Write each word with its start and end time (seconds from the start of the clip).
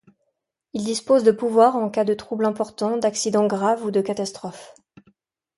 Il 0.73 0.83
dispose 0.83 1.23
de 1.23 1.29
pouvoirs 1.31 1.75
en 1.75 1.91
cas 1.91 2.03
de 2.03 2.15
troubles 2.15 2.47
importants, 2.47 2.97
d'accidents 2.97 3.45
graves 3.45 3.85
ou 3.85 3.91
de 3.91 4.01
catastrophe. 4.01 4.73